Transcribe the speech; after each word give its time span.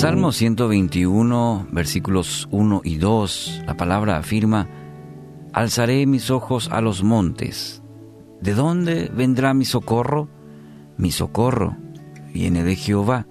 Salmo 0.00 0.32
121, 0.32 1.68
versículos 1.72 2.48
1 2.50 2.80
y 2.84 2.96
2, 2.96 3.64
la 3.66 3.76
palabra 3.76 4.16
afirma, 4.16 4.66
Alzaré 5.52 6.06
mis 6.06 6.30
ojos 6.30 6.70
a 6.72 6.80
los 6.80 7.02
montes. 7.02 7.82
¿De 8.40 8.54
dónde 8.54 9.10
vendrá 9.14 9.52
mi 9.52 9.66
socorro? 9.66 10.30
Mi 10.96 11.12
socorro 11.12 11.76
viene 12.32 12.64
de 12.64 12.76
Jehová, 12.76 13.26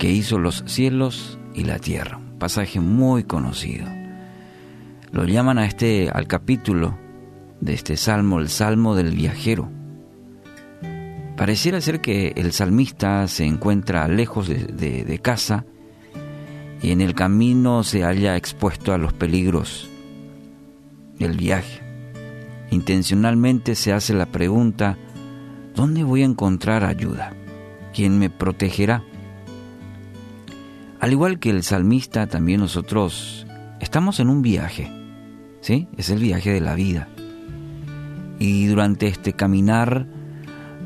que 0.00 0.10
hizo 0.10 0.40
los 0.40 0.64
cielos 0.66 1.38
y 1.54 1.62
la 1.62 1.78
tierra. 1.78 2.20
Pasaje 2.40 2.80
muy 2.80 3.22
conocido. 3.22 3.86
Lo 5.12 5.22
llaman 5.24 5.58
a 5.58 5.66
este 5.66 6.10
al 6.12 6.26
capítulo 6.26 6.98
de 7.60 7.74
este 7.74 7.96
salmo 7.96 8.40
el 8.40 8.48
salmo 8.48 8.96
del 8.96 9.14
viajero. 9.14 9.70
Pareciera 11.36 11.80
ser 11.80 12.00
que 12.00 12.32
el 12.34 12.52
salmista 12.52 13.28
se 13.28 13.44
encuentra 13.44 14.08
lejos 14.08 14.48
de 14.48 15.20
casa 15.22 15.64
y 16.82 16.90
en 16.90 17.00
el 17.00 17.14
camino 17.14 17.84
se 17.84 18.04
haya 18.04 18.36
expuesto 18.36 18.92
a 18.92 18.98
los 18.98 19.12
peligros 19.12 19.88
del 21.18 21.36
viaje. 21.36 21.80
Intencionalmente 22.70 23.74
se 23.74 23.92
hace 23.92 24.14
la 24.14 24.26
pregunta, 24.26 24.98
¿dónde 25.74 26.02
voy 26.02 26.22
a 26.22 26.26
encontrar 26.26 26.84
ayuda? 26.84 27.34
¿Quién 27.94 28.18
me 28.18 28.30
protegerá? 28.30 29.04
Al 30.98 31.12
igual 31.12 31.38
que 31.38 31.50
el 31.50 31.62
salmista, 31.62 32.26
también 32.26 32.60
nosotros 32.60 33.46
estamos 33.80 34.20
en 34.20 34.28
un 34.28 34.42
viaje, 34.42 34.90
¿sí? 35.60 35.88
Es 35.96 36.10
el 36.10 36.20
viaje 36.20 36.50
de 36.50 36.60
la 36.60 36.74
vida. 36.74 37.08
Y 38.38 38.66
durante 38.66 39.06
este 39.06 39.34
caminar 39.34 40.06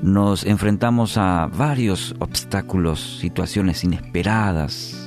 nos 0.03 0.45
enfrentamos 0.45 1.17
a 1.17 1.47
varios 1.47 2.15
obstáculos, 2.19 3.19
situaciones 3.21 3.85
inesperadas, 3.85 5.06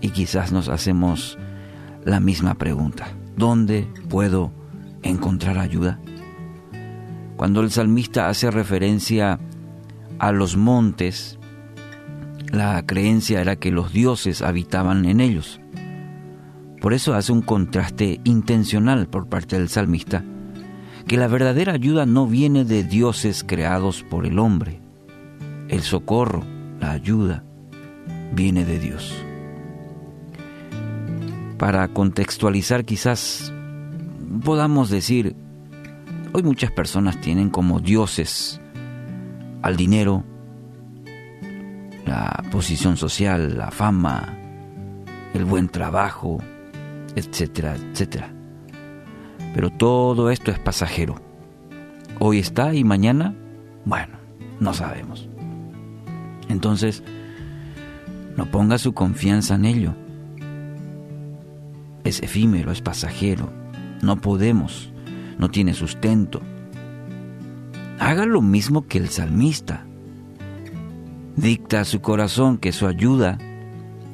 y 0.00 0.10
quizás 0.10 0.52
nos 0.52 0.68
hacemos 0.68 1.38
la 2.04 2.20
misma 2.20 2.54
pregunta. 2.54 3.08
¿Dónde 3.36 3.88
puedo 4.08 4.52
encontrar 5.02 5.58
ayuda? 5.58 6.00
Cuando 7.36 7.60
el 7.60 7.70
salmista 7.70 8.28
hace 8.28 8.50
referencia 8.50 9.38
a 10.18 10.32
los 10.32 10.56
montes, 10.56 11.38
la 12.50 12.84
creencia 12.84 13.40
era 13.40 13.56
que 13.56 13.70
los 13.70 13.92
dioses 13.92 14.42
habitaban 14.42 15.04
en 15.04 15.20
ellos. 15.20 15.60
Por 16.80 16.94
eso 16.94 17.14
hace 17.14 17.32
un 17.32 17.42
contraste 17.42 18.20
intencional 18.24 19.08
por 19.08 19.28
parte 19.28 19.58
del 19.58 19.68
salmista, 19.68 20.24
que 21.06 21.16
la 21.16 21.28
verdadera 21.28 21.72
ayuda 21.72 22.06
no 22.06 22.26
viene 22.26 22.64
de 22.64 22.84
dioses 22.84 23.44
creados 23.44 24.02
por 24.02 24.26
el 24.26 24.38
hombre. 24.38 24.80
El 25.68 25.82
socorro, 25.82 26.44
la 26.80 26.92
ayuda, 26.92 27.44
viene 28.32 28.64
de 28.64 28.78
Dios 28.78 29.27
para 31.58 31.88
contextualizar 31.88 32.84
quizás 32.84 33.52
podamos 34.44 34.90
decir, 34.90 35.34
hoy 36.32 36.42
muchas 36.42 36.70
personas 36.70 37.20
tienen 37.20 37.50
como 37.50 37.80
dioses 37.80 38.60
al 39.62 39.76
dinero, 39.76 40.24
la 42.06 42.44
posición 42.52 42.96
social, 42.96 43.58
la 43.58 43.70
fama, 43.72 44.38
el 45.34 45.44
buen 45.44 45.68
trabajo, 45.68 46.38
etcétera, 47.16 47.74
etcétera. 47.74 48.32
Pero 49.52 49.70
todo 49.70 50.30
esto 50.30 50.52
es 50.52 50.58
pasajero. 50.60 51.16
Hoy 52.20 52.38
está 52.38 52.72
y 52.74 52.84
mañana, 52.84 53.34
bueno, 53.84 54.16
no 54.60 54.72
sabemos. 54.74 55.28
Entonces, 56.48 57.02
no 58.36 58.46
ponga 58.46 58.78
su 58.78 58.94
confianza 58.94 59.56
en 59.56 59.64
ello 59.64 60.07
es 62.08 62.22
efímero, 62.22 62.72
es 62.72 62.80
pasajero, 62.80 63.50
no 64.02 64.20
podemos, 64.20 64.92
no 65.38 65.50
tiene 65.50 65.74
sustento. 65.74 66.40
Haga 67.98 68.26
lo 68.26 68.42
mismo 68.42 68.86
que 68.86 68.98
el 68.98 69.08
salmista. 69.08 69.84
Dicta 71.36 71.80
a 71.80 71.84
su 71.84 72.00
corazón 72.00 72.58
que 72.58 72.72
su 72.72 72.86
ayuda 72.86 73.38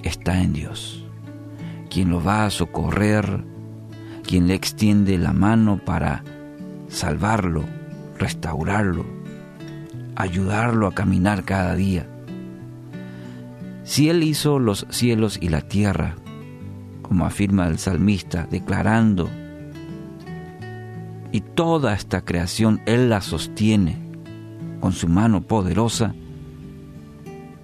está 0.02 0.42
en 0.42 0.52
Dios, 0.52 1.06
quien 1.88 2.10
lo 2.10 2.22
va 2.22 2.44
a 2.44 2.50
socorrer, 2.50 3.44
quien 4.26 4.46
le 4.46 4.54
extiende 4.54 5.16
la 5.16 5.32
mano 5.32 5.78
para 5.78 6.22
salvarlo, 6.88 7.64
restaurarlo, 8.18 9.06
ayudarlo 10.16 10.86
a 10.86 10.94
caminar 10.94 11.44
cada 11.44 11.74
día. 11.74 12.06
Si 13.84 14.08
Él 14.08 14.22
hizo 14.22 14.58
los 14.58 14.86
cielos 14.90 15.38
y 15.40 15.48
la 15.48 15.62
tierra, 15.62 16.16
como 17.06 17.24
afirma 17.26 17.68
el 17.68 17.78
salmista, 17.78 18.48
declarando, 18.50 19.30
y 21.30 21.40
toda 21.40 21.94
esta 21.94 22.24
creación 22.24 22.80
Él 22.86 23.10
la 23.10 23.20
sostiene 23.20 23.98
con 24.80 24.92
su 24.92 25.08
mano 25.08 25.42
poderosa, 25.42 26.14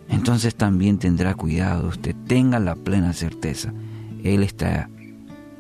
entonces 0.09 0.55
también 0.55 0.99
tendrá 0.99 1.35
cuidado 1.35 1.89
usted, 1.89 2.15
tenga 2.27 2.59
la 2.59 2.75
plena 2.75 3.13
certeza, 3.13 3.73
Él 4.23 4.43
está 4.43 4.89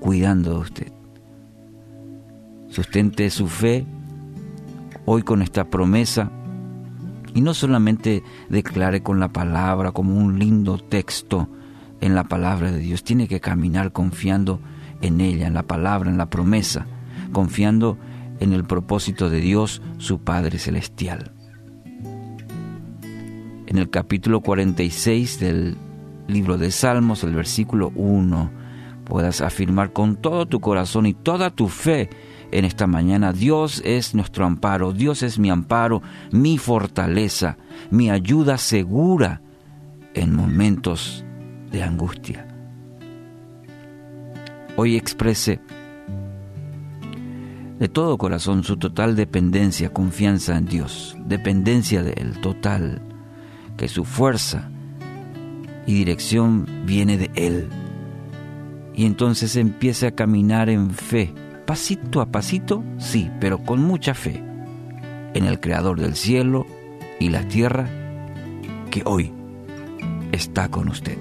cuidando 0.00 0.54
de 0.54 0.58
usted. 0.58 0.92
Sustente 2.68 3.30
su 3.30 3.48
fe 3.48 3.86
hoy 5.06 5.22
con 5.22 5.42
esta 5.42 5.64
promesa 5.70 6.30
y 7.34 7.40
no 7.40 7.54
solamente 7.54 8.22
declare 8.48 9.02
con 9.02 9.20
la 9.20 9.28
palabra 9.28 9.92
como 9.92 10.16
un 10.16 10.38
lindo 10.38 10.78
texto, 10.78 11.48
en 12.00 12.14
la 12.14 12.24
palabra 12.24 12.72
de 12.72 12.78
Dios, 12.78 13.04
tiene 13.04 13.28
que 13.28 13.40
caminar 13.40 13.92
confiando 13.92 14.60
en 15.00 15.20
ella, 15.20 15.46
en 15.46 15.54
la 15.54 15.62
palabra, 15.62 16.10
en 16.10 16.18
la 16.18 16.30
promesa, 16.30 16.86
confiando 17.32 17.98
en 18.40 18.52
el 18.52 18.64
propósito 18.64 19.30
de 19.30 19.40
Dios, 19.40 19.82
su 19.98 20.20
Padre 20.20 20.58
Celestial. 20.58 21.32
En 23.66 23.78
el 23.78 23.90
capítulo 23.90 24.40
46 24.40 25.40
del 25.40 25.76
libro 26.26 26.58
de 26.58 26.70
Salmos, 26.70 27.22
el 27.22 27.34
versículo 27.34 27.92
1, 27.94 28.50
puedas 29.04 29.40
afirmar 29.40 29.92
con 29.92 30.16
todo 30.16 30.46
tu 30.46 30.60
corazón 30.60 31.06
y 31.06 31.14
toda 31.14 31.50
tu 31.50 31.68
fe 31.68 32.08
en 32.52 32.64
esta 32.64 32.86
mañana, 32.86 33.32
Dios 33.32 33.80
es 33.84 34.14
nuestro 34.14 34.44
amparo, 34.44 34.92
Dios 34.92 35.22
es 35.22 35.38
mi 35.38 35.50
amparo, 35.50 36.02
mi 36.32 36.58
fortaleza, 36.58 37.58
mi 37.90 38.10
ayuda 38.10 38.58
segura 38.58 39.40
en 40.14 40.34
momentos 40.34 41.24
de 41.70 41.82
angustia. 41.82 42.46
Hoy 44.76 44.96
exprese 44.96 45.60
de 47.78 47.88
todo 47.88 48.18
corazón 48.18 48.62
su 48.62 48.76
total 48.76 49.16
dependencia, 49.16 49.90
confianza 49.90 50.56
en 50.56 50.66
Dios, 50.66 51.16
dependencia 51.24 52.02
de 52.02 52.12
Él 52.12 52.38
total, 52.40 53.00
que 53.76 53.88
su 53.88 54.04
fuerza 54.04 54.70
y 55.86 55.94
dirección 55.94 56.66
viene 56.84 57.16
de 57.16 57.30
Él. 57.34 57.68
Y 58.94 59.06
entonces 59.06 59.56
empiece 59.56 60.06
a 60.06 60.14
caminar 60.14 60.68
en 60.68 60.90
fe, 60.90 61.32
pasito 61.66 62.20
a 62.20 62.30
pasito, 62.30 62.84
sí, 62.98 63.30
pero 63.40 63.64
con 63.64 63.82
mucha 63.82 64.12
fe, 64.12 64.44
en 65.32 65.46
el 65.46 65.58
Creador 65.58 65.98
del 65.98 66.16
cielo 66.16 66.66
y 67.18 67.30
la 67.30 67.48
tierra, 67.48 67.88
que 68.90 69.02
hoy 69.06 69.32
está 70.32 70.68
con 70.68 70.88
usted. 70.88 71.18